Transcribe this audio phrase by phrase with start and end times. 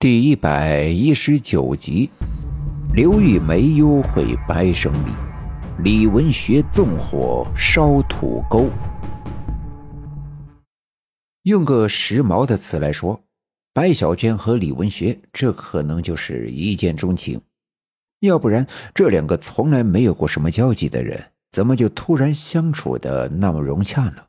[0.00, 2.08] 第一百一十九集，
[2.94, 5.10] 刘玉梅幽会白胜利，
[5.82, 8.70] 李文学纵火烧土沟。
[11.42, 13.20] 用个时髦的词来说，
[13.74, 17.40] 白小娟和李文学这可能就是一见钟情。
[18.20, 24.26] 要不然，这两个从来没有过什么交集的人，怎么就突然相处的那么融洽呢？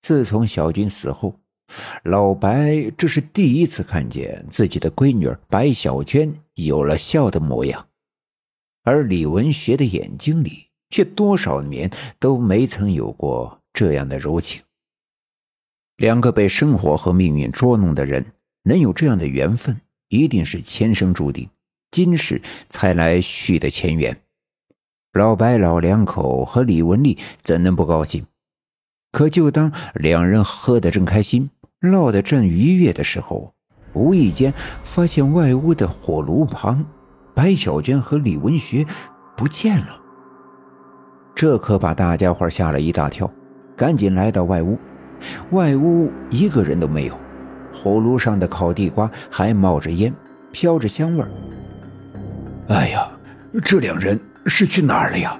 [0.00, 1.38] 自从小军死后。
[2.04, 7.88] 老白这是第一次看见自己的闺女白小娟有了笑的模样，
[8.82, 14.62] 而李文学的眼睛里却多少年都没曾有过这样的柔情。
[15.96, 18.24] 两个被生活和命运捉弄的人
[18.64, 21.48] 能有这样的缘分，一定是前生注定，
[21.90, 24.16] 今世才来续的前缘。
[25.12, 28.26] 老白老两口和李文丽怎能不高兴？
[29.12, 31.50] 可就当两人喝得正开心。
[31.82, 33.52] 闹得正愉悦的时候，
[33.92, 34.54] 无意间
[34.84, 36.84] 发现外屋的火炉旁，
[37.34, 38.86] 白小娟和李文学
[39.36, 39.98] 不见了。
[41.34, 43.28] 这可把大家伙吓了一大跳，
[43.76, 44.78] 赶紧来到外屋。
[45.50, 47.18] 外屋一个人都没有，
[47.74, 50.14] 火炉上的烤地瓜还冒着烟，
[50.52, 51.30] 飘着香味儿。
[52.68, 53.10] 哎呀，
[53.64, 55.36] 这两人是去哪儿了呀？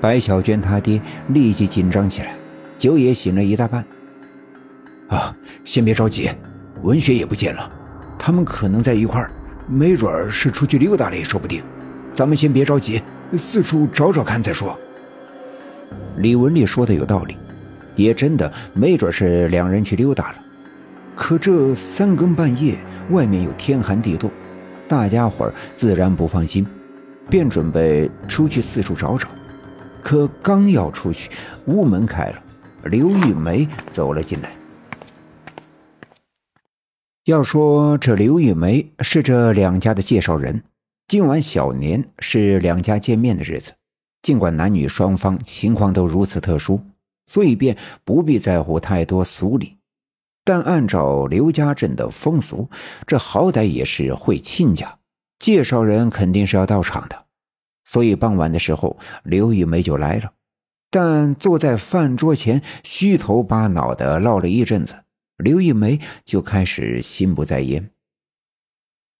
[0.00, 2.34] 白小娟他爹立即紧张起来，
[2.76, 3.84] 酒也醒了一大半。
[5.08, 6.30] 啊，先别着急，
[6.82, 7.70] 文学也不见了，
[8.18, 9.30] 他们可能在一块儿，
[9.68, 11.62] 没准是出去溜达了也说不定。
[12.12, 13.02] 咱们先别着急，
[13.36, 14.78] 四处找找看再说。
[16.16, 17.36] 李文丽说的有道理，
[17.94, 20.38] 也真的没准是两人去溜达了。
[21.14, 22.76] 可这三更半夜，
[23.10, 24.30] 外面又天寒地冻，
[24.88, 26.66] 大家伙儿自然不放心，
[27.30, 29.28] 便准备出去四处找找。
[30.02, 31.30] 可刚要出去，
[31.66, 32.36] 屋门开了，
[32.84, 34.50] 刘玉梅走了进来。
[37.26, 40.62] 要说这刘玉梅是这两家的介绍人，
[41.08, 43.72] 今晚小年是两家见面的日子。
[44.22, 46.80] 尽管男女双方情况都如此特殊，
[47.26, 49.76] 所以便不必在乎太多俗礼。
[50.44, 52.70] 但按照刘家镇的风俗，
[53.08, 54.96] 这好歹也是会亲家，
[55.40, 57.24] 介绍人肯定是要到场的。
[57.82, 60.30] 所以傍晚的时候，刘玉梅就来了。
[60.92, 64.94] 但坐在饭桌前，虚头巴脑的唠了一阵子。
[65.36, 67.90] 刘玉梅就开始心不在焉。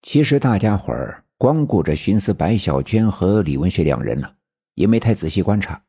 [0.02, 4.36] 其实大家伙儿光顾着寻思白小娟和李文学两人了，
[4.74, 5.82] 也没太仔细观察。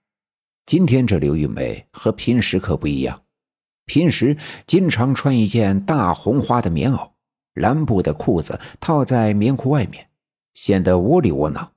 [0.66, 3.24] 今天这刘玉梅和平时可不一样，
[3.86, 7.12] 平时经常穿一件大红花的棉袄，
[7.54, 10.10] 蓝布的裤子套在棉裤外面，
[10.54, 11.72] 显得窝里窝囊。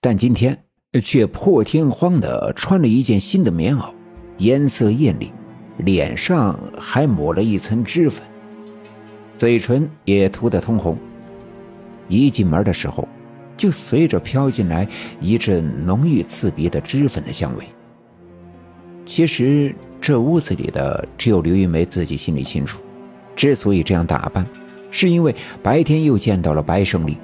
[0.00, 0.64] 但今天
[1.02, 3.94] 却破天荒的穿了一件新的棉袄，
[4.38, 5.30] 颜色艳丽。
[5.78, 8.22] 脸上还抹了一层脂粉，
[9.36, 10.96] 嘴唇也涂得通红。
[12.08, 13.08] 一进门的时候，
[13.56, 14.86] 就随着飘进来
[15.20, 17.64] 一阵浓郁刺鼻的脂粉的香味。
[19.04, 22.80] 其实这屋子里的只有刘玉梅自己心里清楚，
[23.34, 24.46] 之所以这样打扮，
[24.90, 27.16] 是因为白天又见到了白胜利。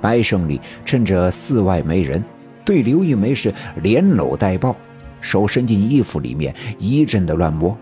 [0.00, 2.24] 白胜利趁着寺外没人，
[2.64, 3.52] 对刘玉梅是
[3.82, 4.74] 连搂带抱。
[5.20, 7.76] 手伸进衣服里面，一阵的乱摸，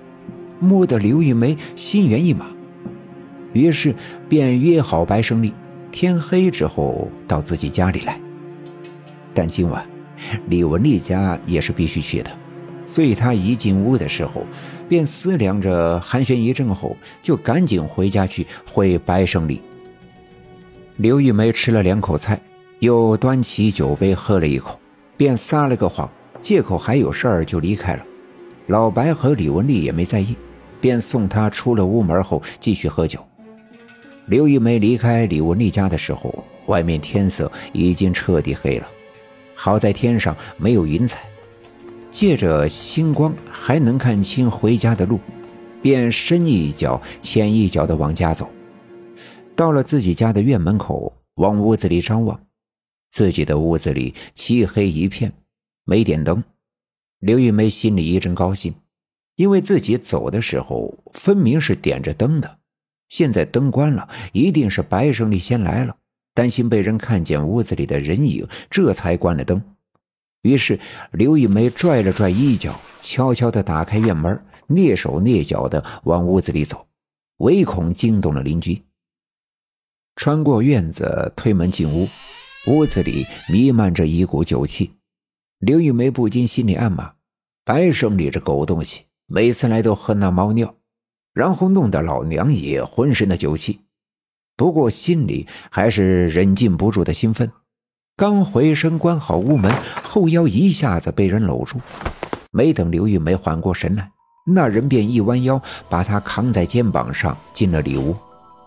[0.60, 2.46] 摸得刘玉梅心猿意马，
[3.52, 3.94] 于是
[4.28, 5.54] 便约好白胜利，
[5.92, 8.20] 天黑之后到自己家里来。
[9.32, 9.86] 但今晚
[10.48, 12.30] 李文丽家也是必须去的，
[12.84, 14.44] 所以他一进屋的时候，
[14.88, 19.60] 便思量着寒暄一阵后，就赶紧回家去会白胜利。
[20.96, 22.40] 刘玉梅吃了两口菜，
[22.80, 24.76] 又端起酒杯喝了一口，
[25.16, 26.10] 便撒了个谎。
[26.48, 28.06] 借口还有事儿就离开了，
[28.68, 30.34] 老白和李文丽也没在意，
[30.80, 33.22] 便送他出了屋门后继续喝酒。
[34.28, 38.88] 刘玉梅离开李文丽家的时候，外面天色已经彻底黑了，
[39.54, 41.20] 好在天上没有云彩，
[42.10, 45.20] 借着星光还能看清回家的路，
[45.82, 48.48] 便深一脚浅一脚的往家走。
[49.54, 52.40] 到了自己家的院门口，往屋子里张望，
[53.10, 55.30] 自己的屋子里漆黑一片。
[55.90, 56.44] 没点灯，
[57.18, 58.74] 刘玉梅心里一阵高兴，
[59.36, 62.58] 因为自己走的时候分明是点着灯的，
[63.08, 65.96] 现在灯关了，一定是白胜利先来了，
[66.34, 69.62] 担心被人看见屋子里的人影，这才关了灯。
[70.42, 70.78] 于是
[71.12, 76.86] 刘玉梅拽了拽衣角，悄悄地打开院门，蹑手蹑脚地往屋子里走，
[77.38, 78.82] 唯恐惊动了邻居。
[80.16, 82.06] 穿过院子，推门进屋，
[82.66, 84.90] 屋子里弥漫着一股酒气。
[85.58, 87.14] 刘玉梅不禁心里暗骂
[87.66, 90.76] ：“白胜利这狗东西，每次来都喝那猫尿，
[91.34, 93.80] 然后弄得老娘也浑身的酒气。”
[94.56, 97.50] 不过心里还是忍禁不住的兴奋。
[98.16, 99.72] 刚回身关好屋门，
[100.04, 101.80] 后腰一下子被人搂住，
[102.52, 104.12] 没等刘玉梅缓过神来，
[104.46, 108.16] 那人便一弯腰把她扛在肩膀上进了里屋，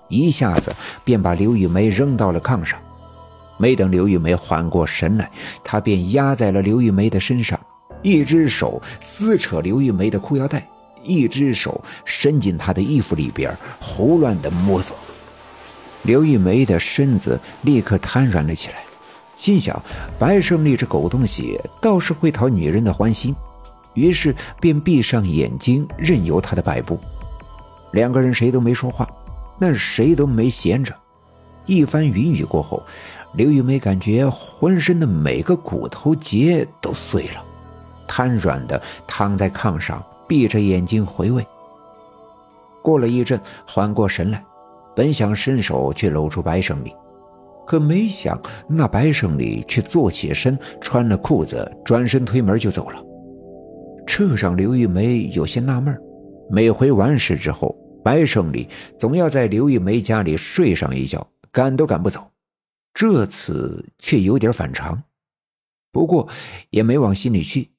[0.10, 0.74] 一下子
[1.06, 2.78] 便把刘玉梅扔到了炕上。
[3.62, 5.30] 没等刘玉梅缓过神来，
[5.64, 7.60] 他便压在了刘玉梅的身上，
[8.02, 10.68] 一只手撕扯刘玉梅的裤腰带，
[11.04, 14.98] 一只手伸进她的衣服里边胡乱的摸索。
[16.02, 18.78] 刘玉梅的身子立刻瘫软了起来，
[19.36, 19.80] 心想：
[20.18, 23.36] 白胜利这狗东西倒是会讨女人的欢心，
[23.94, 27.00] 于是便闭上眼睛，任由他的摆布。
[27.92, 29.08] 两个人谁都没说话，
[29.60, 30.92] 那谁都没闲着。
[31.68, 32.82] 一番云雨过后。
[33.34, 37.44] 刘玉梅感觉浑身的每个骨头节都碎了，
[38.08, 41.46] 瘫软的躺在炕上，闭着眼睛回味。
[42.82, 44.44] 过了一阵，缓过神来，
[44.96, 46.94] 本想伸手去搂住白胜利，
[47.66, 48.38] 可没想
[48.68, 53.02] 那白胜利却坐起身，穿了裤子，转身推门就走了。
[54.06, 55.98] 这让刘玉梅有些纳闷
[56.50, 57.74] 每回完事之后，
[58.04, 58.68] 白胜利
[59.00, 62.20] 总要在刘玉梅家里睡上一觉，赶都赶不走。
[62.94, 65.04] 这次却有点反常，
[65.92, 66.30] 不过
[66.70, 67.72] 也没往心里去，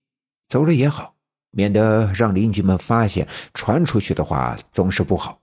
[0.49, 1.15] 走了也好，
[1.51, 5.41] 免得让邻居们发现，传出去的话总是不好。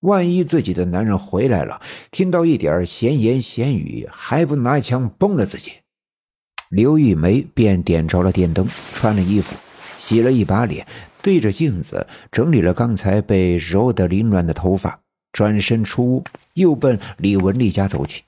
[0.00, 1.80] 万一自己的男人回来了，
[2.10, 5.72] 听到一点闲言闲语，还不拿枪崩了自己？
[6.70, 9.54] 刘玉梅便点着了电灯，穿了衣服，
[9.96, 10.86] 洗了一把脸，
[11.22, 15.00] 对着镜子整理了刚才被揉得凌乱的头发，
[15.32, 16.24] 转身出屋，
[16.54, 18.24] 又奔李文丽家走去。